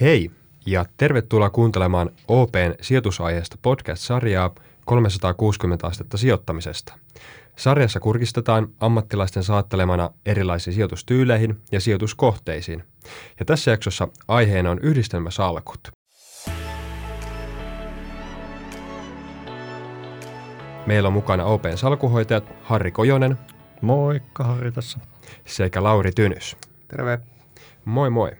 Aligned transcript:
Hei 0.00 0.30
ja 0.66 0.84
tervetuloa 0.96 1.50
kuuntelemaan 1.50 2.10
OPn 2.28 2.74
sijoitusaiheesta 2.80 3.56
podcast-sarjaa 3.62 4.54
360 4.84 5.86
astetta 5.86 6.16
sijoittamisesta. 6.16 6.94
Sarjassa 7.56 8.00
kurkistetaan 8.00 8.68
ammattilaisten 8.80 9.42
saattelemana 9.42 10.10
erilaisiin 10.26 10.74
sijoitustyyleihin 10.74 11.60
ja 11.72 11.80
sijoituskohteisiin. 11.80 12.84
Ja 13.38 13.44
tässä 13.44 13.70
jaksossa 13.70 14.08
aiheena 14.28 14.70
on 14.70 14.78
yhdistelmäsalkut. 14.78 15.88
Meillä 20.86 21.06
on 21.06 21.12
mukana 21.12 21.44
OPn 21.44 21.76
salkuhoitajat 21.76 22.52
Harri 22.62 22.90
Kojonen. 22.90 23.38
Moikka 23.80 24.44
Harri 24.44 24.72
tässä. 24.72 24.98
Sekä 25.44 25.82
Lauri 25.82 26.12
Tynys. 26.12 26.56
Terve. 26.88 27.18
Moi 27.84 28.10
moi. 28.10 28.30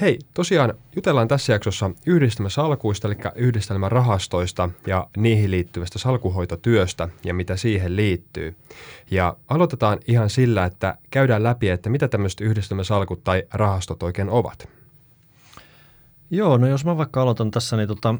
Hei, 0.00 0.18
tosiaan 0.34 0.74
jutellaan 0.96 1.28
tässä 1.28 1.52
jaksossa 1.52 1.90
yhdistelmäsalkuista, 2.06 3.08
eli 3.08 3.16
yhdistelmärahastoista 3.34 4.70
ja 4.86 5.06
niihin 5.16 5.50
liittyvästä 5.50 5.98
salkuhoitotyöstä 5.98 7.08
ja 7.24 7.34
mitä 7.34 7.56
siihen 7.56 7.96
liittyy. 7.96 8.56
Ja 9.10 9.36
aloitetaan 9.48 9.98
ihan 10.08 10.30
sillä, 10.30 10.64
että 10.64 10.98
käydään 11.10 11.42
läpi, 11.42 11.68
että 11.68 11.90
mitä 11.90 12.08
tämmöiset 12.08 12.40
yhdistelmäsalkut 12.40 13.24
tai 13.24 13.42
rahastot 13.52 14.02
oikein 14.02 14.30
ovat. 14.30 14.68
Joo, 16.30 16.56
no 16.56 16.66
jos 16.66 16.84
mä 16.84 16.96
vaikka 16.96 17.22
aloitan 17.22 17.50
tässä, 17.50 17.76
niin 17.76 17.88
tota, 17.88 18.14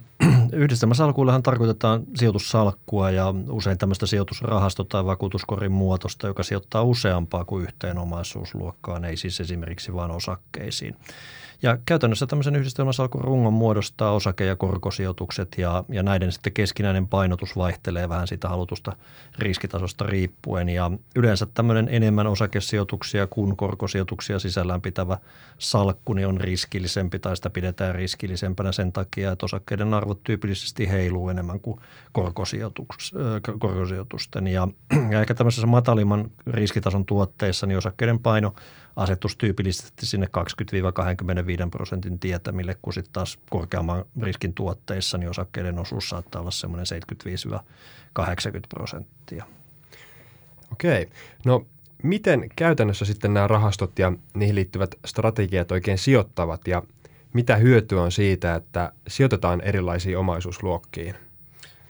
yhdistelmäsalkuillehan 0.53 1.43
tarkoitetaan 1.43 2.03
sijoitussalkkua 2.15 3.11
ja 3.11 3.35
usein 3.51 3.79
tämmöistä 3.79 4.07
sijoitusrahasto- 4.07 4.85
tai 4.85 5.05
vakuutuskorin 5.05 5.73
muotosta, 5.73 6.27
joka 6.27 6.43
sijoittaa 6.43 6.83
useampaa 6.83 7.45
kuin 7.45 7.63
yhteen 7.65 7.99
omaisuusluokkaan, 7.99 9.05
ei 9.05 9.17
siis 9.17 9.41
esimerkiksi 9.41 9.95
vain 9.95 10.11
osakkeisiin. 10.11 10.97
Ja 11.63 11.79
käytännössä 11.87 12.27
tämmöisen 12.27 12.57
yhdistelmäsalkun 12.57 13.21
rungon 13.21 13.53
muodostaa 13.53 14.13
osake- 14.13 14.47
ja 14.47 14.57
korkosijoitukset 14.57 15.49
ja, 15.59 15.85
ja 15.89 16.03
näiden 16.03 16.33
sitten 16.33 16.53
keskinäinen 16.53 17.09
painotus 17.09 17.57
vaihtelee 17.57 18.09
vähän 18.09 18.27
siitä 18.27 18.49
halutusta 18.49 18.97
riskitasosta 19.39 20.07
riippuen. 20.07 20.69
Ja 20.69 20.91
yleensä 21.17 21.47
tämmöinen 21.55 21.89
enemmän 21.91 22.27
osakesijoituksia 22.27 23.27
kuin 23.27 23.57
korkosijoituksia 23.57 24.39
sisällään 24.39 24.83
pitävä 24.83 25.19
salkku 25.59 26.13
niin 26.13 26.27
on 26.27 26.41
riskillisempi 26.41 27.19
tai 27.19 27.37
sitä 27.37 27.51
pidetään 27.51 27.95
riskillisempänä 27.95 28.73
sen 28.73 28.93
takia, 28.93 29.33
että 29.33 29.47
osakkeiden 29.47 29.95
arvot 29.95 30.25
tyypillisesti 30.37 30.91
heiluu 30.91 31.29
enemmän 31.29 31.61
kuin 31.61 31.81
korkosijoitusten. 32.13 34.47
Ja, 34.47 34.69
ja 35.13 35.21
ehkä 35.21 35.35
tämmöisessä 35.35 35.67
matalimman 35.67 36.31
riskitason 36.47 37.07
tuotteissa 37.07 37.67
niin 37.67 37.79
osakkeiden 37.79 38.19
paino– 38.19 38.55
asetus 38.97 39.37
tyypillisesti 39.37 40.07
sinne 40.07 40.29
20-25 41.67 41.71
prosentin 41.71 42.19
tietämille, 42.19 42.77
kun 42.83 42.93
sitten 42.93 43.13
taas 43.13 43.39
korkeamman 43.51 44.05
riskin 44.23 44.55
tuotteissa 44.55 45.19
niin 45.19 45.31
osakkeiden 45.31 45.79
osuus 45.79 46.09
saattaa 46.09 46.41
olla 46.41 46.51
semmoinen 46.51 46.87
75-80 48.19 48.23
prosenttia. 48.69 49.45
Okei. 50.73 51.09
No 51.45 51.67
miten 52.03 52.49
käytännössä 52.57 53.05
sitten 53.05 53.35
nämä 53.35 53.49
rahastot 53.49 53.99
ja 53.99 54.13
niihin 54.35 54.55
liittyvät 54.55 54.95
strategiat 55.05 55.73
oikein 55.73 55.99
sijoittavat 55.99 56.69
ja 56.69 56.83
mitä 57.37 57.57
hyötyä 57.57 58.03
on 58.03 58.13
siitä, 58.13 58.55
että 58.55 58.93
sijoitetaan 59.09 59.61
erilaisiin 59.61 60.19
omaisuusluokkiin? 60.19 61.15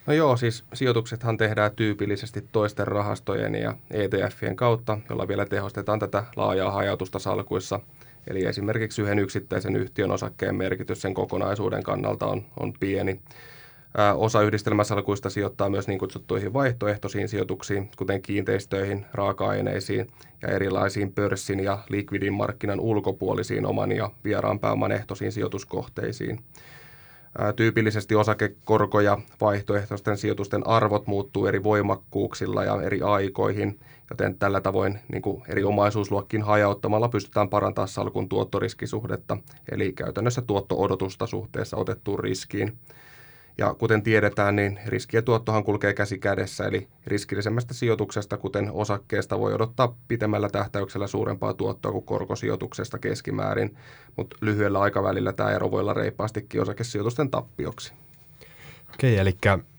No 0.07 0.13
joo, 0.13 0.37
siis 0.37 0.65
sijoituksethan 0.75 1.37
tehdään 1.37 1.73
tyypillisesti 1.77 2.45
toisten 2.53 2.87
rahastojen 2.87 3.55
ja 3.55 3.75
ETFien 3.91 4.57
kautta, 4.57 4.99
jolla 5.11 5.29
vielä 5.29 5.47
tehostetaan 5.47 5.99
tätä 5.99 6.25
laajaa 6.37 6.71
hajautusta 6.71 7.19
salkuissa. 7.19 7.81
Eli 8.27 8.45
esimerkiksi 8.45 9.03
yhden 9.03 9.19
yksittäisen 9.19 9.77
yhtiön 9.77 10.11
osakkeen 10.11 10.55
merkitys 10.55 11.03
sen 11.03 11.15
kokonaisuuden 11.15 11.83
kannalta 11.83 12.27
on, 12.27 12.45
on 12.61 12.73
pieni. 12.81 13.21
Osa 14.17 14.43
yhdistelmäsalkuista 14.43 15.31
sijoittaa 15.31 15.71
myös 15.71 15.89
niin 15.89 15.99
kutsuttuihin 15.99 16.53
vaihtoehtoisiin 16.53 17.29
sijoituksiin, 17.29 17.91
kuten 17.97 18.23
kiinteistöihin, 18.23 19.07
raaka-aineisiin 19.13 20.11
ja 20.43 20.49
erilaisiin 20.49 21.13
pörssin 21.13 21.61
ja 21.65 21.79
likvidin 21.89 22.33
markkinan 22.33 22.81
ulkopuolisiin 22.81 23.67
oman 23.67 23.93
ja 23.93 24.11
vieraan 24.25 24.59
pääoman 24.59 24.93
ehtoisiin 24.93 25.33
sijoituskohteisiin. 25.33 26.41
Tyypillisesti 27.57 28.15
osakekorko 28.15 29.01
ja 29.01 29.19
vaihtoehtoisten 29.41 30.17
sijoitusten 30.17 30.67
arvot 30.67 31.07
muuttuu 31.07 31.47
eri 31.47 31.63
voimakkuuksilla 31.63 32.65
ja 32.65 32.83
eri 32.83 33.03
aikoihin, 33.03 33.81
joten 34.11 34.39
tällä 34.39 34.61
tavoin 34.61 34.99
niin 35.13 35.23
kuin 35.23 35.43
eri 35.49 35.65
omaisuusluokkiin 35.65 36.43
hajauttamalla 36.43 37.09
pystytään 37.09 37.49
parantamaan 37.49 37.89
salkun 37.89 38.29
tuottoriskisuhdetta, 38.29 39.37
eli 39.73 39.93
käytännössä 39.93 40.43
tuotto-odotusta 40.43 41.27
suhteessa 41.27 41.77
otettuun 41.77 42.21
riskiin. 42.21 42.79
Ja 43.59 43.75
kuten 43.75 44.03
tiedetään, 44.03 44.57
niin 44.57 44.79
riski 44.87 45.17
ja 45.17 45.23
tuottohan 45.23 45.65
kulkee 45.65 45.95
käsi 45.95 46.19
kädessä, 46.19 46.65
eli 46.65 46.89
riskillisemmästä 47.07 47.75
sijoituksesta, 47.75 48.37
kuten 48.37 48.71
osakkeesta, 48.73 49.39
voi 49.39 49.55
odottaa 49.55 49.97
pitemmällä 50.09 50.49
tähtäyksellä 50.49 51.07
suurempaa 51.07 51.55
tuottoa 51.55 51.93
kuin 51.93 52.05
korkosijoituksesta 52.05 52.99
keskimäärin, 52.99 53.77
mutta 54.17 54.37
lyhyellä 54.41 54.81
aikavälillä 54.81 55.33
tämä 55.33 55.51
ero 55.51 55.71
voi 55.71 55.81
olla 55.81 55.95
reippaastikin 55.95 56.63
osakesijoitusten 56.63 57.31
tappioksi. 57.31 57.93
Okei, 58.95 59.19
eli 59.19 59.37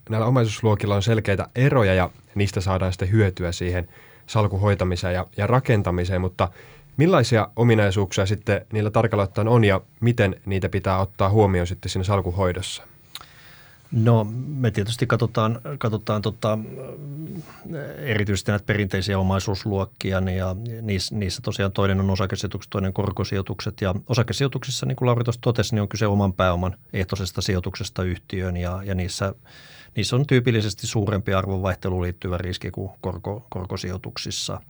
näillä 0.10 0.28
omaisuusluokilla 0.28 0.96
on 0.96 1.04
selkeitä 1.04 1.48
eroja 1.56 1.94
ja 1.94 2.10
niistä 2.36 2.62
saadaan 2.62 2.92
sitten 2.92 3.12
hyötyä 3.12 3.52
siihen 3.52 3.90
salkuhoitamiseen 4.28 5.14
ja, 5.14 5.28
ja 5.38 5.48
rakentamiseen, 5.48 6.22
mutta 6.22 6.52
millaisia 6.98 7.50
ominaisuuksia 7.56 8.26
sitten 8.26 8.66
niillä 8.74 8.90
tarkalla 8.92 9.24
ottaen 9.24 9.48
on 9.48 9.64
ja 9.64 9.82
miten 10.00 10.42
niitä 10.46 10.70
pitää 10.70 11.00
ottaa 11.00 11.30
huomioon 11.30 11.68
sitten 11.68 11.90
siinä 11.90 12.04
salkuhoidossa? 12.04 12.84
No 13.92 14.28
me 14.48 14.72
tietysti 14.72 15.08
katsotaan, 15.08 15.62
katsotaan 15.78 16.22
tota, 16.22 16.60
erityisesti 17.98 18.52
näitä 18.52 18.66
perinteisiä 18.66 19.20
omaisuusluokkia 19.20 20.22
niin 20.22 20.38
ja 20.38 20.56
niissä, 20.82 21.16
niissä 21.16 21.42
tosiaan 21.42 21.72
toinen 21.72 22.00
on 22.00 22.10
osakesijoitukset, 22.10 22.70
toinen 22.70 22.94
korkosijoitukset. 22.94 23.82
Ja 23.82 23.96
osakesijoituksissa 24.08 24.86
niin 24.86 24.96
kuin 24.96 25.06
Lauri 25.06 25.24
tuossa 25.24 25.42
totesi, 25.42 25.76
niin 25.76 25.82
on 25.82 25.90
kyse 25.90 26.08
oman 26.08 26.34
pääoman 26.34 26.76
ehtoisesta 26.94 27.42
sijoituksesta 27.42 28.04
yhtiöön 28.04 28.58
ja, 28.58 28.82
ja 28.84 28.96
niissä, 28.96 29.34
niissä 29.96 30.16
on 30.16 30.28
tyypillisesti 30.28 30.88
suurempi 30.88 31.34
arvonvaihteluun 31.34 32.04
liittyvä 32.04 32.38
riski 32.38 32.72
kuin 32.72 32.92
korko, 33.02 33.46
korkosijoituksissa– 33.50 34.60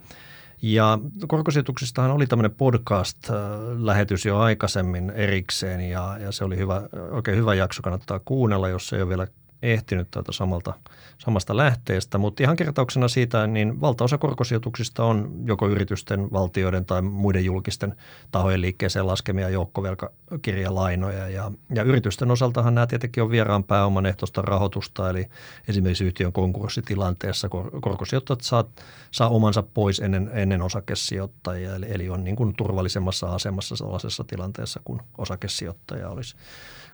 ja 0.62 1.00
korkosijoituksistahan 1.28 2.12
oli 2.12 2.28
tämmöinen 2.28 2.56
podcast-lähetys 2.58 4.26
jo 4.26 4.38
aikaisemmin 4.40 5.10
erikseen 5.10 5.90
ja, 5.90 6.18
ja 6.18 6.32
se 6.32 6.44
oli 6.44 6.58
hyvä, 6.58 6.82
oikein 7.12 7.38
hyvä 7.38 7.54
jakso, 7.54 7.82
kannattaa 7.82 8.20
kuunnella, 8.26 8.70
jos 8.70 8.94
ei 8.94 9.02
ole 9.02 9.10
vielä 9.10 9.28
ehtinyt 9.62 10.12
tuota 10.12 10.32
samalta, 10.32 10.74
samasta 11.18 11.58
lähteestä, 11.58 12.18
mutta 12.18 12.44
ihan 12.44 12.56
kertauksena 12.56 13.08
siitä, 13.08 13.48
niin 13.48 13.82
valtaosa 13.82 14.18
korkosijoituksista 14.18 15.06
on 15.06 15.32
joko 15.46 15.68
yritysten, 15.68 16.32
valtioiden 16.32 16.86
tai 16.86 17.02
muiden 17.02 17.46
julkisten 17.46 17.96
tahojen 18.32 18.62
liikkeeseen 18.62 19.08
laskemia 19.08 19.50
joukkovelkakirjalainoja. 19.50 21.30
Ja, 21.30 21.52
ja 21.76 21.84
yritysten 21.84 22.32
osaltahan 22.32 22.76
nämä 22.76 22.88
tietenkin 22.88 23.24
on 23.24 23.32
vieraan 23.32 23.64
pääoman 23.64 24.06
ehtoista 24.06 24.42
rahoitusta, 24.42 25.10
eli 25.10 25.26
esimerkiksi 25.68 26.06
yhtiön 26.06 26.34
konkurssitilanteessa 26.34 27.50
korkosijoittajat 27.82 28.42
saa, 28.42 28.64
saa 29.12 29.30
omansa 29.30 29.64
pois 29.64 30.00
ennen, 30.00 30.30
ennen 30.34 30.62
osakesijoittajia, 30.62 31.76
eli, 31.76 31.86
eli 31.90 32.10
on 32.10 32.24
niin 32.24 32.36
kuin 32.36 32.56
turvallisemmassa 32.56 33.36
asemassa 33.36 33.76
sellaisessa 33.76 34.24
tilanteessa 34.24 34.80
kuin 34.84 35.02
osakesijoittaja 35.18 36.10
olisi. 36.10 36.36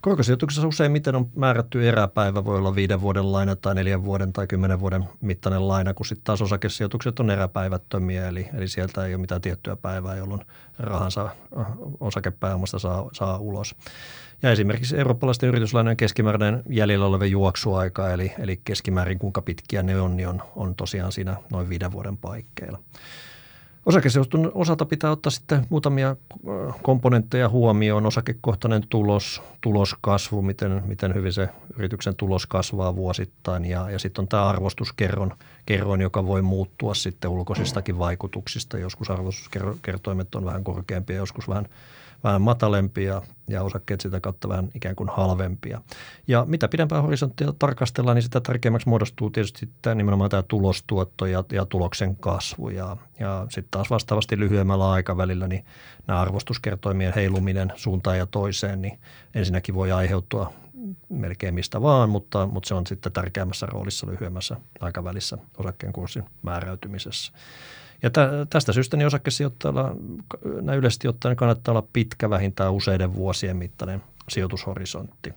Korkosijoituksessa 0.04 0.68
useimmiten 0.68 1.16
on 1.16 1.30
määrätty 1.36 1.90
eräpäivä, 1.90 2.46
voi 2.46 2.58
olla 2.58 2.76
viiden 2.76 3.02
vuoden 3.02 3.32
laina 3.32 3.56
tai 3.56 3.76
neljän 3.76 4.04
vuoden 4.04 4.34
tai 4.34 4.48
kymmenen 4.48 4.80
vuoden 4.80 5.06
mittainen 5.22 5.68
laina, 5.68 5.94
kun 5.94 6.06
sitten 6.06 6.24
taas 6.24 6.42
osakesijoitukset 6.42 7.20
on 7.20 7.30
eräpäivättömiä, 7.30 8.28
eli, 8.28 8.50
eli 8.54 8.68
sieltä 8.68 9.06
ei 9.06 9.14
ole 9.14 9.22
mitään 9.22 9.42
tiettyä 9.42 9.76
päivää, 9.76 10.16
jolloin 10.16 10.42
rahansa 10.80 11.30
äh, 11.60 11.66
osakepääomasta 12.00 12.80
saa, 12.80 13.10
saa 13.14 13.38
ulos. 13.38 13.76
Ja 14.42 14.52
esimerkiksi 14.52 14.98
eurooppalaisten 14.98 15.50
yrityslainojen 15.50 15.98
keskimääräinen 15.98 16.64
jäljellä 16.70 17.06
oleva 17.06 17.26
juoksuaika, 17.26 18.12
eli, 18.12 18.34
eli 18.40 18.62
keskimäärin 18.64 19.20
kuinka 19.20 19.42
pitkiä 19.42 19.84
ne 19.84 20.02
on, 20.02 20.18
niin 20.18 20.28
on, 20.28 20.42
on 20.56 20.76
tosiaan 20.76 21.12
siinä 21.12 21.36
noin 21.52 21.70
viiden 21.70 21.92
vuoden 21.92 22.18
paikkeilla. 22.18 22.80
Osakesijoitun 23.86 24.52
osalta 24.54 24.86
pitää 24.86 25.12
ottaa 25.12 25.32
sitten 25.32 25.66
muutamia 25.70 26.16
komponentteja 26.82 27.50
huomioon. 27.50 28.06
Osakekohtainen 28.06 28.88
tulos, 28.90 29.42
tuloskasvu, 29.62 30.42
miten, 30.42 30.82
miten 30.86 31.14
hyvin 31.14 31.34
se 31.34 31.50
yrityksen 31.78 32.16
tulos 32.16 32.46
kasvaa 32.46 32.96
vuosittain 32.96 33.66
ja, 33.66 33.90
ja 33.90 34.00
sitten 34.00 34.22
on 34.22 34.28
tämä 34.28 34.50
arvostuskerron, 34.50 35.34
kerroin, 35.66 36.02
joka 36.02 36.26
voi 36.26 36.42
muuttua 36.42 36.94
sitten 36.94 37.32
ulkoisistakin 37.32 38.00
vaikutuksista. 38.00 38.78
Joskus 38.78 39.10
arvostuskertoimet 39.10 40.36
on 40.36 40.46
vähän 40.46 40.64
korkeampia, 40.64 41.16
joskus 41.16 41.50
vähän, 41.50 41.68
vähän 42.24 42.42
matalempia 42.42 43.22
ja 43.48 43.64
osakkeet 43.64 44.02
sitä 44.02 44.20
kautta 44.20 44.50
vähän 44.50 44.70
ikään 44.76 44.96
kuin 44.96 45.10
halvempia. 45.10 45.82
Ja 46.28 46.46
mitä 46.48 46.68
pidempään 46.68 47.04
horisonttia 47.04 47.54
tarkastellaan, 47.60 48.16
niin 48.16 48.24
sitä 48.24 48.42
tärkeämmäksi 48.42 48.90
muodostuu 48.90 49.30
tietysti 49.30 49.70
tämä, 49.82 49.96
nimenomaan 49.96 50.30
tämä 50.30 50.44
tulostuotto 50.44 51.26
ja, 51.26 51.44
ja 51.52 51.66
tuloksen 51.66 52.16
kasvu. 52.16 52.70
Ja, 52.70 52.98
ja 53.20 53.46
sitten 53.50 53.72
taas 53.72 53.90
vastaavasti 53.90 54.40
lyhyemmällä 54.40 54.92
aikavälillä 54.92 55.48
niin 55.48 55.66
nämä 56.08 56.22
arvostuskertoimien 56.22 57.14
heiluminen 57.14 57.74
suuntaan 57.76 58.18
ja 58.18 58.26
toiseen, 58.26 58.82
niin 58.82 59.00
ensinnäkin 59.36 59.76
voi 59.76 59.92
aiheutua 59.92 60.54
melkein 61.10 61.54
mistä 61.54 61.82
vaan, 61.82 62.10
mutta, 62.10 62.48
mutta 62.48 62.68
se 62.68 62.74
on 62.74 62.88
sitten 62.88 63.12
tärkeämmässä 63.12 63.66
roolissa 63.66 64.08
lyhyemmässä 64.08 64.58
aikavälissä 64.80 65.38
osakkeen 65.58 65.94
kurssin 65.94 66.24
määräytymisessä. 66.42 67.34
Ja 68.04 68.10
tä, 68.10 68.30
tästä 68.50 68.74
syystä 68.74 68.98
niin 68.98 69.08
osakesijoittajalla 69.08 69.96
näin 70.62 70.80
yleisesti 70.80 71.08
ottaen 71.08 71.36
kannattaa 71.36 71.72
olla 71.72 71.88
pitkä 71.94 72.30
vähintään 72.30 72.74
useiden 72.74 73.16
vuosien 73.16 73.58
mittainen 73.58 74.04
sijoitushorisontti. 74.30 75.34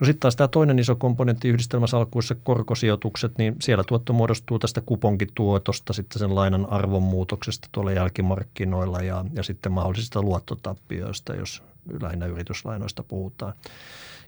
No 0.00 0.04
sitten 0.04 0.20
taas 0.20 0.36
tämä 0.36 0.48
toinen 0.48 0.78
iso 0.78 0.96
komponentti 0.96 1.48
yhdistelmäsalkuissa, 1.48 2.34
korkosijoitukset, 2.34 3.38
niin 3.38 3.56
siellä 3.60 3.84
tuotto 3.84 4.12
muodostuu 4.12 4.58
tästä 4.58 4.80
kuponkituotosta, 4.80 5.92
sitten 5.92 6.18
sen 6.18 6.34
lainan 6.34 6.66
arvonmuutoksesta 6.72 7.68
tuolla 7.72 7.92
jälkimarkkinoilla 7.92 9.02
ja, 9.02 9.24
ja 9.32 9.42
sitten 9.42 9.72
mahdollisista 9.72 10.22
luottotappioista, 10.22 11.34
jos 11.34 11.62
lähinnä 12.02 12.26
yrityslainoista 12.26 13.02
puhutaan. 13.02 13.52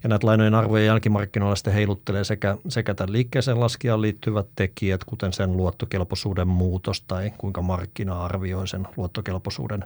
Ja 0.03 0.09
näitä 0.09 0.27
lainojen 0.27 0.55
arvojen 0.55 0.87
jälkimarkkinoilla 0.87 1.57
sitten 1.57 1.73
heiluttelee 1.73 2.25
sekä, 2.25 2.57
sekä 2.69 2.95
tämän 2.95 3.13
liikkeeseen 3.13 3.61
laskijaan 3.61 4.03
liittyvät 4.03 4.47
tekijät, 4.57 5.05
kuten 5.05 5.33
sen 5.33 5.57
luottokelpoisuuden 5.57 6.49
muutos 6.49 7.01
tai 7.01 7.33
kuinka 7.39 7.63
markkina 7.63 8.25
arvioi 8.25 8.69
sen 8.69 8.89
luottokelpoisuuden 8.97 9.85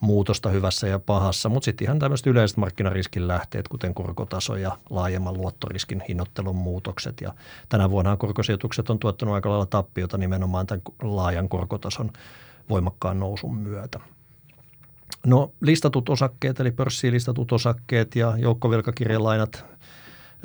muutosta 0.00 0.48
hyvässä 0.48 0.86
ja 0.86 0.98
pahassa, 0.98 1.48
mutta 1.48 1.64
sitten 1.64 1.84
ihan 1.84 1.98
tämmöiset 1.98 2.26
yleiset 2.26 2.56
markkinariskin 2.56 3.28
lähteet, 3.28 3.68
kuten 3.68 3.94
korkotaso 3.94 4.56
ja 4.56 4.78
laajemman 4.90 5.34
luottoriskin 5.34 6.02
hinnoittelun 6.08 6.56
muutokset. 6.56 7.20
Ja 7.20 7.34
tänä 7.68 7.90
vuonna 7.90 8.16
korkosijoitukset 8.16 8.90
on 8.90 8.98
tuottanut 8.98 9.34
aika 9.34 9.50
lailla 9.50 9.66
tappiota 9.66 10.18
nimenomaan 10.18 10.66
tämän 10.66 10.82
laajan 11.02 11.48
korkotason 11.48 12.10
voimakkaan 12.70 13.20
nousun 13.20 13.56
myötä. 13.56 14.00
No 15.26 15.52
listatut 15.60 16.08
osakkeet 16.08 16.60
eli 16.60 16.70
pörssiin 16.70 17.14
listatut 17.14 17.52
osakkeet 17.52 18.16
ja 18.16 18.34
joukkovelkakirjalainat, 18.36 19.64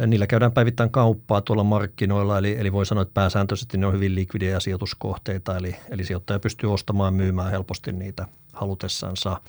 niillä 0.08 0.28
käydään 0.28 0.52
päivittäin 0.52 0.90
kauppaa 0.90 1.42
tuolla 1.42 1.64
markkinoilla, 1.64 2.38
eli, 2.38 2.56
eli 2.60 2.74
voi 2.74 2.86
sanoa, 2.86 3.02
että 3.02 3.14
pääsääntöisesti 3.14 3.78
ne 3.78 3.86
on 3.86 3.94
hyvin 3.94 4.16
likvidejä 4.16 4.60
sijoituskohteita, 4.60 5.58
eli, 5.58 5.76
eli 5.90 6.04
sijoittaja 6.04 6.40
pystyy 6.40 6.74
ostamaan 6.74 7.14
myymään 7.14 7.52
helposti 7.52 7.92
niitä 7.92 8.28
halutessansa. 8.54 9.42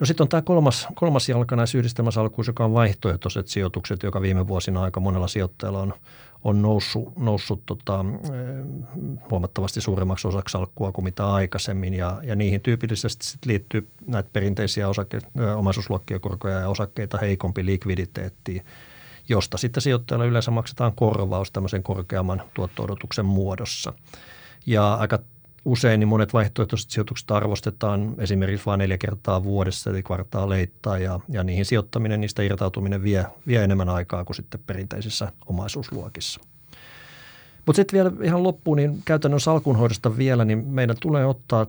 No 0.00 0.06
sitten 0.06 0.24
on 0.24 0.28
tämä 0.28 0.42
kolmas, 0.42 0.88
kolmas 0.94 1.28
jalka 1.28 1.56
näissä 1.56 1.78
yhdistelmäsalkuissa, 1.78 2.50
joka 2.50 2.64
on 2.64 2.74
vaihtoehtoiset 2.74 3.48
sijoitukset, 3.48 4.02
joka 4.02 4.20
viime 4.20 4.48
vuosina 4.48 4.82
aika 4.82 5.00
monella 5.00 5.28
sijoittajalla 5.28 5.80
on, 5.80 5.94
on 6.44 6.62
noussut, 6.62 7.16
noussut 7.16 7.62
tota, 7.66 8.04
eh, 8.24 8.64
huomattavasti 9.30 9.80
suuremmaksi 9.80 10.28
osaksi 10.28 10.52
salkkua 10.52 10.92
kuin 10.92 11.04
mitä 11.04 11.32
aikaisemmin. 11.32 11.94
Ja, 11.94 12.20
ja 12.22 12.36
niihin 12.36 12.60
tyypillisesti 12.60 13.26
sit 13.26 13.46
liittyy 13.46 13.88
näitä 14.06 14.30
perinteisiä 14.32 14.88
osake, 14.88 15.16
eh, 15.16 15.56
omaisuusluokkia, 15.56 16.18
korkoja 16.18 16.58
ja 16.58 16.68
osakkeita 16.68 17.18
heikompi 17.18 17.66
likviditeetti, 17.66 18.62
josta 19.28 19.58
sitten 19.58 19.82
sijoittajalle 19.82 20.26
yleensä 20.26 20.50
maksetaan 20.50 20.92
korvaus 20.94 21.50
tämmöisen 21.50 21.82
korkeamman 21.82 22.42
tuotto-odotuksen 22.54 23.26
muodossa. 23.26 23.92
Ja 24.66 24.94
aika 24.94 25.18
usein 25.64 26.00
niin 26.00 26.08
monet 26.08 26.32
vaihtoehtoiset 26.32 26.90
sijoitukset 26.90 27.30
arvostetaan 27.30 28.14
esimerkiksi 28.18 28.66
vain 28.66 28.78
neljä 28.78 28.98
kertaa 28.98 29.44
vuodessa, 29.44 29.90
eli 29.90 30.02
kvartaaleittain, 30.02 31.02
ja, 31.02 31.20
ja 31.28 31.44
niihin 31.44 31.64
sijoittaminen, 31.64 32.20
niistä 32.20 32.42
irtautuminen 32.42 33.02
vie, 33.02 33.26
vie 33.46 33.64
enemmän 33.64 33.88
aikaa 33.88 34.24
kuin 34.24 34.36
sitten 34.36 34.60
perinteisissä 34.66 35.32
omaisuusluokissa. 35.46 36.40
Mutta 37.66 37.76
sitten 37.76 37.96
vielä 37.96 38.12
ihan 38.22 38.42
loppuun, 38.42 38.76
niin 38.76 39.02
käytännön 39.04 39.40
salkunhoidosta 39.40 40.16
vielä, 40.16 40.44
niin 40.44 40.66
meidän 40.66 40.96
tulee 41.00 41.26
ottaa 41.26 41.66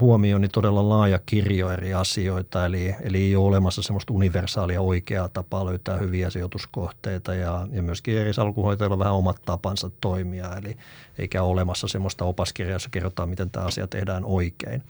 huomioon 0.00 0.40
niin 0.40 0.50
todella 0.50 0.88
laaja 0.88 1.18
kirjo 1.26 1.70
eri 1.70 1.94
asioita, 1.94 2.66
eli, 2.66 2.94
eli 3.00 3.18
ei 3.18 3.36
ole 3.36 3.46
olemassa 3.46 3.82
semmoista 3.82 4.12
universaalia 4.12 4.80
oikeaa 4.80 5.28
tapaa 5.28 5.66
löytää 5.66 5.96
hyviä 5.96 6.30
sijoituskohteita 6.30 7.34
ja, 7.34 7.66
ja 7.72 7.82
myöskin 7.82 8.18
eri 8.18 8.32
salkuhoitajilla 8.32 8.98
vähän 8.98 9.14
omat 9.14 9.42
tapansa 9.44 9.90
toimia, 10.00 10.56
eli 10.56 10.76
eikä 11.18 11.42
ole 11.42 11.52
olemassa 11.52 11.88
semmoista 11.88 12.24
opaskirjaa, 12.24 12.74
jossa 12.74 12.88
kerrotaan, 12.92 13.28
miten 13.28 13.50
tämä 13.50 13.66
asia 13.66 13.86
tehdään 13.86 14.24
oikein. 14.24 14.82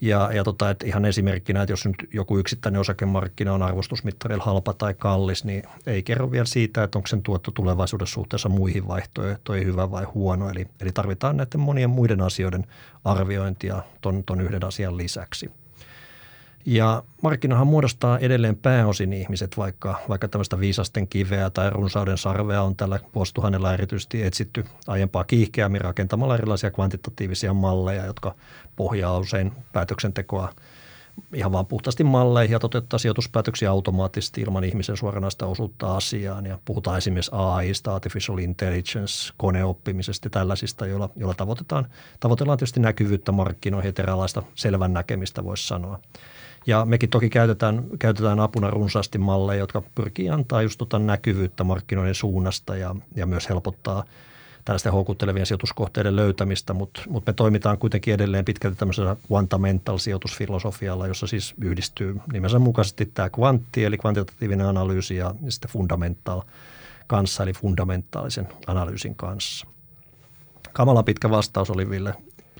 Ja, 0.00 0.30
ja 0.32 0.44
tota, 0.44 0.70
että 0.70 0.86
ihan 0.86 1.04
esimerkkinä, 1.04 1.62
että 1.62 1.72
jos 1.72 1.86
nyt 1.86 1.96
joku 2.12 2.38
yksittäinen 2.38 2.80
osakemarkkina 2.80 3.52
on 3.52 3.62
arvostusmittarilla 3.62 4.44
halpa 4.44 4.72
tai 4.72 4.94
kallis, 4.94 5.44
niin 5.44 5.62
ei 5.86 6.02
kerro 6.02 6.30
vielä 6.30 6.44
siitä, 6.44 6.82
että 6.82 6.98
onko 6.98 7.06
sen 7.06 7.22
tuotto 7.22 7.50
tulevaisuudessa 7.50 8.14
suhteessa 8.14 8.48
muihin 8.48 8.88
vaihtoehtoihin 8.88 9.66
hyvä 9.66 9.90
vai 9.90 10.04
huono. 10.04 10.50
Eli, 10.50 10.66
eli 10.80 10.92
tarvitaan 10.92 11.36
näiden 11.36 11.60
monien 11.60 11.90
muiden 11.90 12.20
asioiden 12.20 12.66
arviointia 13.04 13.82
ton, 14.00 14.24
ton 14.24 14.40
yhden 14.40 14.64
asian 14.64 14.96
lisäksi. 14.96 15.50
Ja 16.66 17.02
markkinahan 17.22 17.66
muodostaa 17.66 18.18
edelleen 18.18 18.56
pääosin 18.56 19.12
ihmiset, 19.12 19.56
vaikka, 19.56 19.98
vaikka 20.08 20.28
tämmöistä 20.28 20.60
viisasten 20.60 21.08
kiveä 21.08 21.50
tai 21.50 21.70
runsauden 21.70 22.18
sarvea 22.18 22.62
on 22.62 22.76
tällä 22.76 23.00
vuosituhannella 23.14 23.74
erityisesti 23.74 24.22
etsitty 24.22 24.64
aiempaa 24.86 25.24
kiihkeämmin 25.24 25.80
rakentamalla 25.80 26.34
erilaisia 26.34 26.70
kvantitatiivisia 26.70 27.54
malleja, 27.54 28.06
jotka 28.06 28.34
pohjaa 28.76 29.18
usein 29.18 29.52
päätöksentekoa 29.72 30.52
ihan 31.34 31.52
vaan 31.52 31.66
puhtaasti 31.66 32.04
malleihin 32.04 32.52
ja 32.52 32.58
toteuttaa 32.58 32.98
sijoituspäätöksiä 32.98 33.70
automaattisesti 33.70 34.40
ilman 34.40 34.64
ihmisen 34.64 34.96
suoranaista 34.96 35.46
osuutta 35.46 35.96
asiaan. 35.96 36.46
Ja 36.46 36.58
puhutaan 36.64 36.98
esimerkiksi 36.98 37.30
AIsta, 37.34 37.94
Artificial 37.94 38.38
Intelligence, 38.38 39.32
koneoppimisesta 39.36 40.26
ja 40.26 40.30
tällaisista, 40.30 40.86
joilla, 40.86 41.10
joilla 41.16 41.34
tavoitetaan, 41.34 41.86
tavoitellaan 42.20 42.58
tietysti 42.58 42.80
näkyvyyttä 42.80 43.32
markkinoihin 43.32 43.94
ja 43.98 44.42
selvän 44.54 44.92
näkemistä 44.92 45.44
voisi 45.44 45.66
sanoa. 45.66 46.00
Ja 46.66 46.84
mekin 46.84 47.10
toki 47.10 47.30
käytetään, 47.30 47.84
käytetään 47.98 48.40
apuna 48.40 48.70
runsaasti 48.70 49.18
malleja, 49.18 49.58
jotka 49.58 49.82
pyrkii 49.94 50.30
antaa 50.30 50.62
just 50.62 50.78
tota 50.78 50.98
näkyvyyttä 50.98 51.64
markkinoiden 51.64 52.14
suunnasta 52.14 52.76
ja, 52.76 52.96
ja 53.14 53.26
myös 53.26 53.48
helpottaa 53.48 54.04
tällaisten 54.64 54.92
houkuttelevien 54.92 55.46
sijoituskohteiden 55.46 56.16
löytämistä, 56.16 56.74
mutta, 56.74 57.02
mutta 57.08 57.32
me 57.32 57.34
toimitaan 57.34 57.78
kuitenkin 57.78 58.14
edelleen 58.14 58.44
pitkälti 58.44 58.76
tämmöisellä 58.76 59.16
quantamental 59.32 59.98
sijoitusfilosofialla, 59.98 61.06
jossa 61.06 61.26
siis 61.26 61.54
yhdistyy 61.60 62.20
nimensä 62.32 62.58
mukaisesti 62.58 63.06
tämä 63.06 63.30
kvantti, 63.30 63.84
eli 63.84 63.98
kvantitatiivinen 63.98 64.66
analyysi 64.66 65.16
ja 65.16 65.34
sitten 65.48 65.70
fundamental 65.70 66.42
kanssa, 67.06 67.42
eli 67.42 67.52
fundamentaalisen 67.52 68.48
analyysin 68.66 69.14
kanssa. 69.14 69.66
Kamala 70.72 71.02
pitkä 71.02 71.30
vastaus 71.30 71.70
oli 71.70 71.90
Ville 71.90 72.14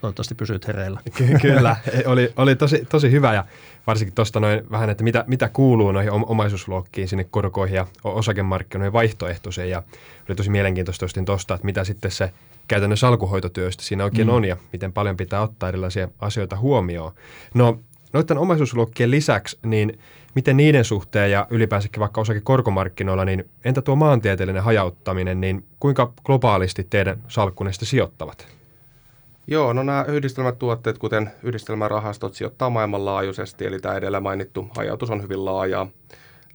Toivottavasti 0.05 0.35
pysyt 0.35 0.67
hereillä. 0.67 0.99
Kyllä, 1.41 1.75
oli, 2.05 2.33
oli 2.37 2.55
tosi, 2.55 2.85
tosi 2.89 3.11
hyvä 3.11 3.33
ja 3.33 3.45
varsinkin 3.87 4.15
tuosta 4.15 4.39
noin 4.39 4.71
vähän, 4.71 4.89
että 4.89 5.03
mitä, 5.03 5.23
mitä 5.27 5.49
kuuluu 5.49 5.91
noihin 5.91 6.11
omaisuusluokkiin 6.11 7.07
sinne 7.07 7.23
korkoihin 7.23 7.75
ja 7.75 7.87
osakemarkkinoihin 8.03 8.93
vaihtoehtoiseen 8.93 9.69
ja 9.69 9.83
oli 10.29 10.35
tosi 10.35 10.49
mielenkiintoista 10.49 11.05
tuosta, 11.25 11.53
että 11.53 11.65
mitä 11.65 11.83
sitten 11.83 12.11
se 12.11 12.31
käytännön 12.67 12.97
salkuhoitotyöstä 12.97 13.83
siinä 13.83 14.03
oikein 14.03 14.27
mm. 14.27 14.33
on 14.33 14.45
ja 14.45 14.57
miten 14.73 14.93
paljon 14.93 15.17
pitää 15.17 15.41
ottaa 15.41 15.69
erilaisia 15.69 16.07
asioita 16.19 16.57
huomioon. 16.57 17.11
No 17.53 17.79
noiden 18.13 18.37
omaisuusluokkien 18.37 19.11
lisäksi, 19.11 19.57
niin 19.65 19.99
miten 20.35 20.57
niiden 20.57 20.85
suhteen 20.85 21.31
ja 21.31 21.47
ylipäänsäkin 21.49 21.99
vaikka 21.99 22.21
osakekorkomarkkinoilla, 22.21 23.25
niin 23.25 23.49
entä 23.65 23.81
tuo 23.81 23.95
maantieteellinen 23.95 24.63
hajauttaminen, 24.63 25.41
niin 25.41 25.65
kuinka 25.79 26.13
globaalisti 26.23 26.87
teidän 26.89 27.21
salkkunne 27.27 27.71
sijoittavat? 27.73 28.55
Joo, 29.47 29.73
no 29.73 29.83
nämä 29.83 30.05
yhdistelmätuotteet, 30.07 30.97
kuten 30.97 31.31
yhdistelmärahastot, 31.43 32.33
sijoittaa 32.33 32.69
maailmanlaajuisesti, 32.69 33.65
eli 33.65 33.79
tämä 33.79 33.95
edellä 33.95 34.19
mainittu 34.19 34.67
hajautus 34.77 35.09
on 35.09 35.23
hyvin 35.23 35.45
laaja. 35.45 35.87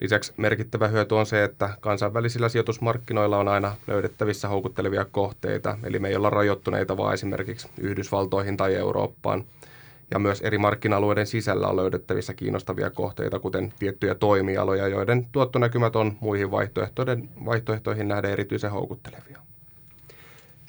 Lisäksi 0.01 0.33
merkittävä 0.37 0.89
hyöty 0.89 1.15
on 1.15 1.27
se, 1.27 1.45
että 1.45 1.71
kansainvälisillä 1.81 2.49
sijoitusmarkkinoilla 2.49 3.39
on 3.39 3.49
aina 3.49 3.77
löydettävissä 3.87 4.49
houkuttelevia 4.49 5.05
kohteita, 5.05 5.79
eli 5.85 5.99
me 5.99 6.09
ei 6.09 6.17
olla 6.17 6.31
rajoittuneita 6.31 6.97
vaan 6.97 7.15
esimerkiksi 7.15 7.69
Yhdysvaltoihin 7.81 8.57
tai 8.57 8.75
Eurooppaan. 8.75 9.45
Ja 10.11 10.19
myös 10.19 10.41
eri 10.41 10.59
markkina-alueiden 10.59 11.27
sisällä 11.27 11.67
on 11.67 11.77
löydettävissä 11.77 12.35
kiinnostavia 12.35 12.91
kohteita, 12.91 13.39
kuten 13.39 13.73
tiettyjä 13.79 14.15
toimialoja, 14.15 14.89
joiden 14.89 15.27
tuottonäkymät 15.33 15.97
on 15.97 16.17
muihin 16.21 16.51
vaihtoehtoihin 17.45 18.09
nähden 18.09 18.31
erityisen 18.31 18.71
houkuttelevia. 18.71 19.50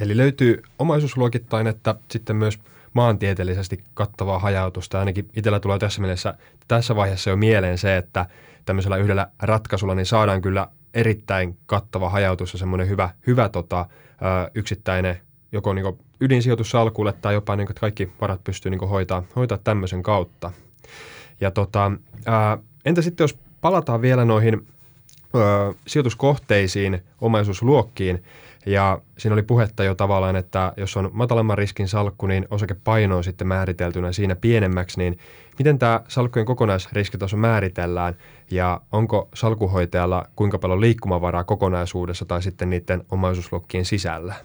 Eli 0.01 0.17
löytyy 0.17 0.63
omaisuusluokittain, 0.79 1.67
että 1.67 1.95
sitten 2.11 2.35
myös 2.35 2.59
maantieteellisesti 2.93 3.83
kattavaa 3.93 4.39
hajautusta. 4.39 4.99
Ainakin 4.99 5.29
itsellä 5.35 5.59
tulee 5.59 5.79
tässä 5.79 6.01
mielessä 6.01 6.33
tässä 6.67 6.95
vaiheessa 6.95 7.29
jo 7.29 7.37
mieleen 7.37 7.77
se, 7.77 7.97
että 7.97 8.25
tämmöisellä 8.65 8.97
yhdellä 8.97 9.27
ratkaisulla 9.39 9.95
niin 9.95 10.05
saadaan 10.05 10.41
kyllä 10.41 10.67
erittäin 10.93 11.57
kattava 11.65 12.09
hajautus 12.09 12.53
ja 12.53 12.59
semmoinen 12.59 12.89
hyvä, 12.89 13.09
hyvä 13.27 13.49
tota, 13.49 13.85
yksittäinen 14.55 15.19
joko 15.51 15.73
niin 15.73 15.97
ydinsijoitus 16.21 16.69
salkulle 16.69 17.13
tai 17.13 17.33
jopa 17.33 17.55
niin 17.55 17.67
kuin, 17.67 17.71
että 17.71 17.81
kaikki 17.81 18.11
varat 18.21 18.43
pystyy 18.43 18.69
niin 18.69 18.89
hoitaa, 18.89 19.23
hoitaa 19.35 19.57
tämmöisen 19.57 20.03
kautta. 20.03 20.51
Ja 21.41 21.51
tota, 21.51 21.91
ää, 22.25 22.57
entä 22.85 23.01
sitten 23.01 23.23
jos 23.23 23.37
palataan 23.61 24.01
vielä 24.01 24.25
noihin 24.25 24.67
ö, 25.35 25.73
sijoituskohteisiin, 25.87 27.03
omaisuusluokkiin, 27.21 28.23
ja 28.65 29.01
siinä 29.17 29.33
oli 29.33 29.43
puhetta 29.43 29.83
jo 29.83 29.95
tavallaan, 29.95 30.35
että 30.35 30.73
jos 30.77 30.97
on 30.97 31.09
matalamman 31.13 31.57
riskin 31.57 31.87
salkku, 31.87 32.27
niin 32.27 32.47
osakepaino 32.51 33.17
on 33.17 33.23
sitten 33.23 33.47
määriteltynä 33.47 34.11
siinä 34.11 34.35
pienemmäksi, 34.35 34.99
niin 34.99 35.19
miten 35.59 35.79
tämä 35.79 36.01
salkkujen 36.07 36.45
kokonaisriskitaso 36.45 37.37
määritellään 37.37 38.15
ja 38.51 38.81
onko 38.91 39.29
salkuhoitajalla 39.33 40.25
kuinka 40.35 40.59
paljon 40.59 40.81
liikkumavaraa 40.81 41.43
kokonaisuudessa 41.43 42.25
tai 42.25 42.41
sitten 42.41 42.69
niiden 42.69 43.03
omaisuusluokkien 43.11 43.85
sisällä? 43.85 44.35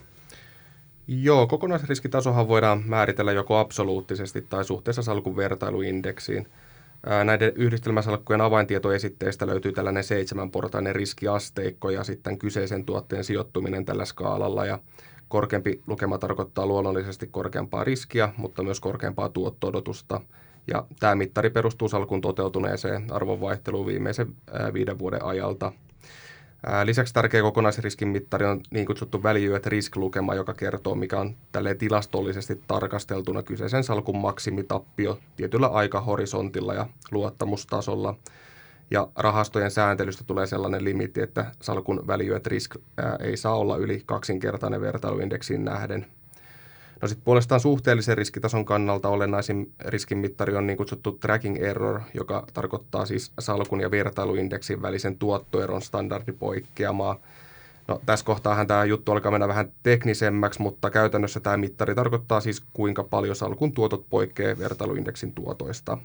Joo, 1.07 1.47
kokonaisriskitasohan 1.47 2.47
voidaan 2.47 2.83
määritellä 2.85 3.31
joko 3.31 3.57
absoluuttisesti 3.57 4.41
tai 4.41 4.65
suhteessa 4.65 5.01
salkun 5.01 5.35
vertailuindeksiin– 5.35 6.47
Näiden 7.23 7.51
yhdistelmäsalkkujen 7.55 8.41
avaintietoesitteistä 8.41 9.47
löytyy 9.47 9.71
tällainen 9.71 10.03
seitsemänportainen 10.03 10.95
riskiasteikko 10.95 11.89
ja 11.89 12.03
sitten 12.03 12.37
kyseisen 12.37 12.85
tuotteen 12.85 13.23
sijoittuminen 13.23 13.85
tällä 13.85 14.05
skaalalla. 14.05 14.65
Ja 14.65 14.79
korkeampi 15.27 15.81
lukema 15.87 16.17
tarkoittaa 16.17 16.65
luonnollisesti 16.65 17.27
korkeampaa 17.27 17.83
riskiä, 17.83 18.29
mutta 18.37 18.63
myös 18.63 18.79
korkeampaa 18.79 19.29
tuottodotusta. 19.29 20.21
Ja 20.67 20.85
tämä 20.99 21.15
mittari 21.15 21.49
perustuu 21.49 21.89
salkun 21.89 22.21
toteutuneeseen 22.21 23.05
arvonvaihteluun 23.11 23.87
viimeisen 23.87 24.35
viiden 24.73 24.99
vuoden 24.99 25.25
ajalta– 25.25 25.71
Lisäksi 26.83 27.13
tärkeä 27.13 27.41
kokonaisriskin 27.41 28.07
mittari 28.07 28.45
on 28.45 28.61
niin 28.71 28.85
kutsuttu 28.85 29.23
value 29.23 29.55
at 29.55 29.65
risk-lukema, 29.65 30.35
joka 30.35 30.53
kertoo, 30.53 30.95
mikä 30.95 31.19
on 31.19 31.35
tälle 31.51 31.75
tilastollisesti 31.75 32.61
tarkasteltuna 32.67 33.43
kyseisen 33.43 33.83
salkun 33.83 34.17
maksimitappio 34.17 35.19
tietyllä 35.35 35.67
aikahorisontilla 35.67 36.73
ja 36.73 36.85
luottamustasolla. 37.11 38.15
Ja 38.91 39.07
rahastojen 39.15 39.71
sääntelystä 39.71 40.23
tulee 40.23 40.47
sellainen 40.47 40.83
limitti, 40.83 41.21
että 41.21 41.45
salkun 41.61 42.07
value 42.07 42.35
at 42.35 42.47
risk 42.47 42.75
ei 43.19 43.37
saa 43.37 43.55
olla 43.55 43.77
yli 43.77 44.03
kaksinkertainen 44.05 44.81
vertailuindeksiin 44.81 45.65
nähden– 45.65 46.05
No 47.01 47.07
sitten 47.07 47.25
puolestaan 47.25 47.61
suhteellisen 47.61 48.17
riskitason 48.17 48.65
kannalta 48.65 49.09
olennaisin 49.09 49.71
riskinmittari 49.85 50.55
on 50.55 50.67
niin 50.67 50.77
kutsuttu 50.77 51.11
tracking 51.11 51.57
error, 51.63 52.01
joka 52.13 52.47
tarkoittaa 52.53 53.05
siis 53.05 53.31
salkun 53.39 53.81
ja 53.81 53.91
vertailuindeksin 53.91 54.81
välisen 54.81 55.17
tuottoeron 55.17 55.81
standardipoikkeamaa. 55.81 57.19
No, 57.87 58.01
tässä 58.05 58.25
kohtaahan 58.25 58.67
tämä 58.67 58.85
juttu 58.85 59.11
alkaa 59.11 59.31
mennä 59.31 59.47
vähän 59.47 59.71
teknisemmäksi, 59.83 60.61
mutta 60.61 60.89
käytännössä 60.89 61.39
tämä 61.39 61.57
mittari 61.57 61.95
tarkoittaa 61.95 62.41
siis 62.41 62.63
kuinka 62.73 63.03
paljon 63.03 63.35
salkun 63.35 63.71
tuotot 63.71 64.05
poikkeaa 64.09 64.57
vertailuindeksin 64.59 65.31
tuotoista. 65.31 65.97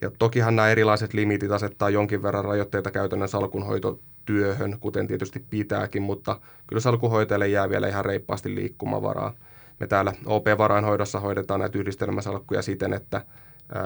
Ja 0.00 0.10
tokihan 0.18 0.56
nämä 0.56 0.68
erilaiset 0.68 1.14
limitit 1.14 1.50
asettaa 1.50 1.90
jonkin 1.90 2.22
verran 2.22 2.44
rajoitteita 2.44 2.90
käytännön 2.90 3.28
salkunhoitotyöhön, 3.28 4.76
kuten 4.80 5.06
tietysti 5.06 5.44
pitääkin, 5.50 6.02
mutta 6.02 6.40
kyllä 6.66 6.80
salkunhoitajalle 6.80 7.48
jää 7.48 7.68
vielä 7.68 7.88
ihan 7.88 8.04
reippaasti 8.04 8.54
liikkumavaraa– 8.54 9.34
me 9.80 9.86
täällä 9.86 10.12
OP-varainhoidossa 10.26 11.20
hoidetaan 11.20 11.60
näitä 11.60 11.78
yhdistelmäsalkkuja 11.78 12.62
siten, 12.62 12.92
että 12.92 13.24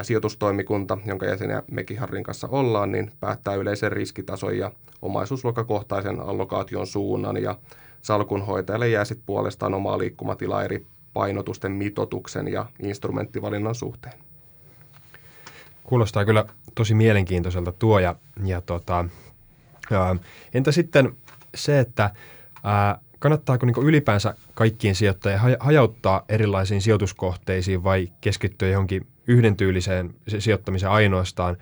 sijoitustoimikunta, 0.03 0.99
jonka 1.07 1.27
jäseniä 1.27 1.63
mekin 1.71 1.99
Harrin 1.99 2.25
kanssa 2.25 2.49
ollaan, 2.51 2.93
niin 2.93 3.13
päättää 3.21 3.55
yleisen 3.55 3.93
riskitason 3.93 4.59
ja 4.59 4.73
omaisuusluokkakohtaisen 5.03 6.21
allokaation 6.21 6.87
suunnan 6.87 7.43
ja 7.43 7.59
salkunhoitajalle 8.03 8.89
jää 8.89 9.05
sitten 9.05 9.27
puolestaan 9.27 9.75
omaa 9.75 9.99
liikkumatilaa 9.99 10.65
eri 10.65 10.87
painotusten 11.13 11.73
mitotuksen 11.73 12.49
ja 12.49 12.67
instrumenttivalinnan 12.83 13.75
suhteen. 13.75 14.15
Kuulostaa 15.85 16.25
kyllä 16.25 16.45
tosi 16.75 16.95
mielenkiintoiselta 16.95 17.73
tuo 17.73 17.99
ja, 17.99 18.15
ja 18.45 18.61
tota, 18.61 19.05
ää, 19.91 20.17
entä 20.55 20.73
sitten 20.73 21.17
se, 21.55 21.79
että 21.81 22.11
ää, 22.65 22.99
kannattaako 23.23 23.67
niin 23.67 23.87
ylipäänsä 23.87 24.35
kaikkien 24.55 24.95
sijoittajien 24.95 25.41
hajauttaa 25.61 26.25
erilaisiin 26.29 26.83
sijoituskohteisiin 26.83 27.85
vai 27.85 28.09
keskittyä 28.21 28.69
johonkin 28.69 29.07
yhdentyyliseen 29.27 30.15
sijoittamiseen 30.39 30.93
ainoastaan? 30.93 31.57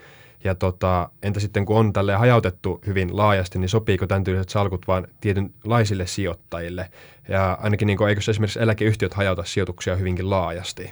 Ja 0.44 0.54
tota, 0.54 1.10
entä 1.22 1.40
sitten 1.40 1.64
kun 1.64 1.76
on 1.76 1.92
tälle 1.92 2.14
hajautettu 2.14 2.80
hyvin 2.86 3.16
laajasti, 3.16 3.58
niin 3.58 3.68
sopiiko 3.68 4.06
tämän 4.06 4.24
tyyliset 4.24 4.48
salkut 4.48 4.88
vain 4.88 5.06
tietynlaisille 5.20 6.06
sijoittajille? 6.06 6.90
Ja 7.28 7.58
ainakin 7.62 7.86
niin 7.86 7.98
kuin, 7.98 8.08
eikö 8.08 8.20
esimerkiksi 8.28 8.62
eläkeyhtiöt 8.62 9.14
hajauta 9.14 9.44
sijoituksia 9.44 9.96
hyvinkin 9.96 10.30
laajasti? 10.30 10.90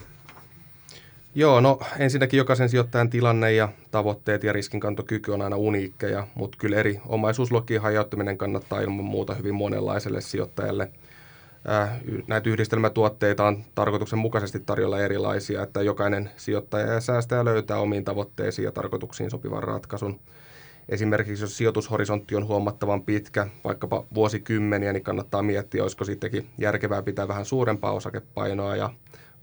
Joo, 1.38 1.60
no 1.60 1.78
ensinnäkin 1.98 2.38
jokaisen 2.38 2.68
sijoittajan 2.68 3.10
tilanne 3.10 3.52
ja 3.52 3.68
tavoitteet 3.90 4.44
ja 4.44 4.52
riskinkantokyky 4.52 5.32
on 5.32 5.42
aina 5.42 5.56
uniikkeja, 5.56 6.26
mutta 6.34 6.58
kyllä 6.60 6.76
eri 6.76 7.00
omaisuusluokkien 7.06 7.82
hajauttaminen 7.82 8.38
kannattaa 8.38 8.80
ilman 8.80 9.04
muuta 9.04 9.34
hyvin 9.34 9.54
monenlaiselle 9.54 10.20
sijoittajalle. 10.20 10.90
Äh, 11.68 11.90
näitä 12.26 12.50
yhdistelmätuotteita 12.50 13.46
on 13.46 13.64
tarkoituksenmukaisesti 13.74 14.60
tarjolla 14.60 15.00
erilaisia, 15.00 15.62
että 15.62 15.82
jokainen 15.82 16.30
sijoittaja 16.36 16.92
ja 16.92 17.00
säästäjä 17.00 17.44
löytää 17.44 17.78
omiin 17.78 18.04
tavoitteisiin 18.04 18.64
ja 18.64 18.72
tarkoituksiin 18.72 19.30
sopivan 19.30 19.62
ratkaisun. 19.62 20.20
Esimerkiksi 20.88 21.44
jos 21.44 21.56
sijoitushorisontti 21.56 22.36
on 22.36 22.48
huomattavan 22.48 23.02
pitkä, 23.02 23.46
vaikkapa 23.64 24.04
vuosikymmeniä, 24.14 24.92
niin 24.92 25.04
kannattaa 25.04 25.42
miettiä, 25.42 25.82
olisiko 25.82 26.04
sittenkin 26.04 26.46
järkevää 26.58 27.02
pitää 27.02 27.28
vähän 27.28 27.44
suurempaa 27.44 27.92
osakepainoa 27.92 28.76
ja 28.76 28.90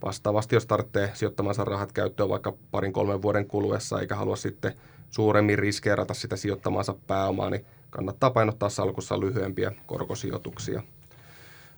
Vastaavasti, 0.04 0.56
jos 0.56 0.66
tarvitsee 0.66 1.10
sijoittamansa 1.14 1.64
rahat 1.64 1.92
käyttöön 1.92 2.28
vaikka 2.28 2.52
parin 2.70 2.92
kolmen 2.92 3.22
vuoden 3.22 3.46
kuluessa 3.46 4.00
eikä 4.00 4.16
halua 4.16 4.36
sitten 4.36 4.74
suuremmin 5.10 5.58
riskeerata 5.58 6.14
sitä 6.14 6.36
sijoittamansa 6.36 6.94
pääomaa, 7.06 7.50
niin 7.50 7.66
kannattaa 7.90 8.30
painottaa 8.30 8.68
salkussa 8.68 9.20
lyhyempiä 9.20 9.72
korkosijoituksia. 9.86 10.82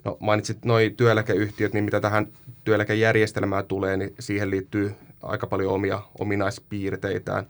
No 0.05 0.17
mainitsit 0.21 0.65
noin 0.65 0.97
työeläkeyhtiöt, 0.97 1.73
niin 1.73 1.85
mitä 1.85 2.01
tähän 2.01 2.29
työeläkejärjestelmään 2.65 3.67
tulee, 3.67 3.97
niin 3.97 4.15
siihen 4.19 4.51
liittyy 4.51 4.95
aika 5.23 5.47
paljon 5.47 5.73
omia 5.73 6.03
ominaispiirteitään. 6.19 7.47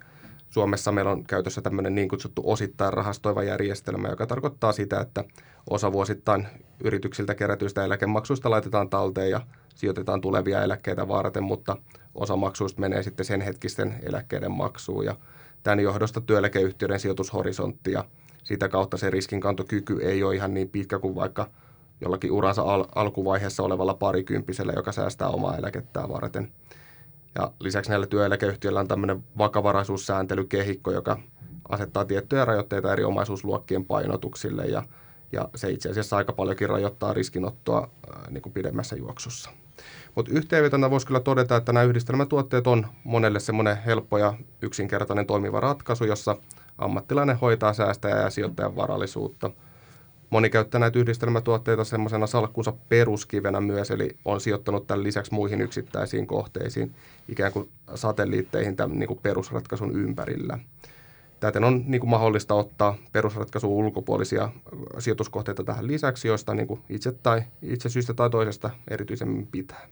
Suomessa 0.51 0.93
meillä 0.93 1.11
on 1.11 1.25
käytössä 1.25 1.63
tämmöinen 1.63 1.95
niin 1.95 2.09
kutsuttu 2.09 2.43
osittain 2.45 2.93
rahastoiva 2.93 3.43
järjestelmä, 3.43 4.09
joka 4.09 4.27
tarkoittaa 4.27 4.73
sitä, 4.73 5.01
että 5.01 5.25
osa 5.71 5.93
vuosittain 5.93 6.47
yrityksiltä 6.85 7.35
kerätyistä 7.35 7.85
eläkemaksuista 7.85 8.51
laitetaan 8.51 8.89
talteen 8.89 9.31
ja 9.31 9.41
sijoitetaan 9.79 10.21
tulevia 10.21 10.63
eläkkeitä 10.63 11.09
varten, 11.09 11.43
mutta 11.43 11.77
osa 12.15 12.37
maksuista 12.37 12.81
menee 12.81 13.03
sitten 13.03 13.27
sen 13.27 13.41
hetkisten 13.41 13.95
eläkkeiden 14.03 14.53
maksuun 14.53 15.05
ja 15.05 15.17
tämän 15.63 15.81
johdosta 15.81 16.21
työeläkeyhtiöiden 16.21 17.01
sijoitushorisontti 17.01 17.93
ja 17.93 18.05
sitä 18.45 18.69
kautta 18.69 18.97
se 18.97 19.11
riskinkantokyky 19.11 19.99
ei 20.03 20.23
ole 20.23 20.35
ihan 20.35 20.55
niin 20.55 20.69
pitkä 20.69 20.99
kuin 20.99 21.15
vaikka 21.15 21.51
jollakin 22.01 22.33
uransa 22.33 22.63
al- 22.63 22.87
alkuvaiheessa 22.95 23.63
olevalla 23.63 23.95
parikymppisellä, 23.95 24.73
joka 24.73 24.93
säästää 24.93 25.29
omaa 25.29 25.57
eläkettää 25.57 26.09
varten. 26.09 26.53
Ja 27.35 27.53
lisäksi 27.61 27.91
näillä 27.91 28.07
työeläkeyhtiöillä 28.07 28.81
on 28.81 28.89
tämmöinen 28.89 29.25
vakavaraisuussääntelykehikko, 29.39 30.91
joka 30.91 31.19
asettaa 31.69 32.05
tiettyjä 32.05 32.45
rajoitteita 32.45 32.93
eri 32.93 33.05
omaisuusluokkien 33.05 33.85
painotuksille 33.85 34.67
ja, 34.67 34.83
ja 35.33 35.49
se 35.55 35.71
itse 35.71 35.91
asiassa 35.91 36.17
aika 36.17 36.33
paljonkin 36.33 36.69
rajoittaa 36.69 37.13
riskinottoa 37.13 37.91
ää, 38.11 38.31
niin 38.31 38.43
kuin 38.43 38.53
pidemmässä 38.53 38.97
juoksussa. 38.97 39.51
Mutta 40.15 40.33
yhteenvetona 40.35 40.91
voisi 40.91 41.07
kyllä 41.07 41.21
todeta, 41.21 41.57
että 41.57 41.73
nämä 41.73 41.85
yhdistelmätuotteet 41.85 42.67
on 42.67 42.87
monelle 43.05 43.41
semmoinen 43.41 43.77
helppo 43.77 44.19
ja 44.19 44.35
yksinkertainen 44.63 45.27
toimiva 45.27 45.61
ratkaisu, 45.61 46.05
jossa 46.05 46.37
ammattilainen 46.79 47.39
hoitaa 47.39 47.73
säästäjä 47.73 48.17
ja 48.17 48.31
sijoittajan 48.31 48.77
varallisuutta. 48.77 49.51
Moni 50.31 50.51
käyttää 50.51 50.79
näitä 50.79 50.99
yhdistelmätuotteita 50.99 51.85
semmoisena 51.85 52.27
salkkunsa 52.27 52.73
peruskivenä 52.89 53.61
myös, 53.61 53.91
eli 53.91 54.17
on 54.25 54.41
sijoittanut 54.41 54.87
tämän 54.87 55.05
lisäksi 55.05 55.35
muihin 55.35 55.61
yksittäisiin 55.61 56.27
kohteisiin, 56.27 56.95
ikään 57.29 57.53
kuin 57.53 57.69
satelliitteihin 57.95 58.77
tämän 58.77 58.99
niin 58.99 59.09
kuin 59.09 59.21
perusratkaisun 59.23 59.97
ympärillä. 59.97 60.59
Täten 61.41 61.65
on 61.65 61.85
niin 61.87 62.01
kuin 62.01 62.11
mahdollista 62.11 62.55
ottaa 62.55 62.97
perusratkaisun 63.13 63.71
ulkopuolisia 63.71 64.49
sijoituskohteita 64.99 65.65
tähän 65.65 65.87
lisäksi, 65.87 66.29
joista 66.29 66.55
niin 66.55 66.67
kuin 66.69 66.81
itse, 66.89 67.13
tai, 67.13 67.43
itse 67.63 67.89
syystä 67.89 68.15
tai 68.15 68.31
toisesta 68.31 68.71
erityisemmin 68.91 69.47
pitää. 69.47 69.89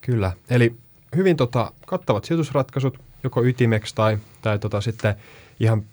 Kyllä, 0.00 0.32
eli 0.50 0.76
hyvin 1.16 1.36
tota, 1.36 1.72
kattavat 1.86 2.24
sijoitusratkaisut, 2.24 2.98
joko 3.24 3.42
ytimeksi 3.42 3.94
tai, 3.94 4.18
tai 4.42 4.58
tota, 4.58 4.80
sitten 4.80 5.14
ihan 5.60 5.84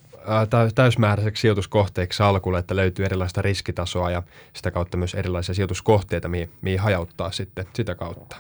täysmääräiseksi 0.75 1.41
sijoituskohteeksi 1.41 2.17
salkulle, 2.17 2.59
että 2.59 2.75
löytyy 2.75 3.05
erilaista 3.05 3.41
riskitasoa 3.41 4.11
ja 4.11 4.23
sitä 4.53 4.71
kautta 4.71 4.97
myös 4.97 5.15
erilaisia 5.15 5.55
sijoituskohteita, 5.55 6.27
mihin, 6.27 6.51
mihin 6.61 6.79
hajauttaa 6.79 7.31
sitten 7.31 7.65
sitä 7.73 7.95
kautta. 7.95 8.37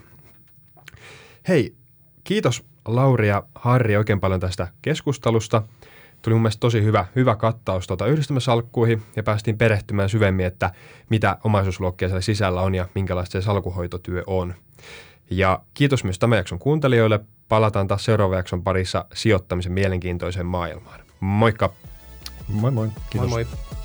Hei, 1.47 1.75
kiitos 2.23 2.63
Lauri 2.87 3.27
ja 3.27 3.43
Harri 3.55 3.97
oikein 3.97 4.19
paljon 4.19 4.39
tästä 4.39 4.67
keskustelusta. 4.81 5.61
Tuli 6.21 6.33
mun 6.35 6.41
mielestä 6.41 6.59
tosi 6.59 6.83
hyvä, 6.83 7.05
hyvä 7.15 7.35
kattaus 7.35 7.87
tuota 7.87 8.05
yhdistelmäsalkkuihin 8.05 9.03
ja 9.15 9.23
päästiin 9.23 9.57
perehtymään 9.57 10.09
syvemmin, 10.09 10.45
että 10.45 10.71
mitä 11.09 11.37
omaisuusluokkia 11.43 12.07
siellä 12.07 12.21
sisällä 12.21 12.61
on 12.61 12.75
ja 12.75 12.87
minkälaista 12.95 13.41
se 13.41 13.45
salkuhoitotyö 13.45 14.23
on. 14.27 14.53
Ja 15.29 15.59
kiitos 15.73 16.03
myös 16.03 16.19
tämän 16.19 16.37
jakson 16.37 16.59
kuuntelijoille. 16.59 17.19
palataan 17.49 17.87
taas 17.87 18.05
seuraavan 18.05 18.37
jakson 18.37 18.63
parissa 18.63 19.05
sijoittamisen 19.13 19.71
mielenkiintoiseen 19.71 20.45
maailmaan. 20.45 20.99
Moikka! 21.19 21.69
Moi 22.47 22.71
moi. 22.71 22.89
Kiitos. 23.09 23.29
Moi 23.29 23.45
moi. 23.45 23.76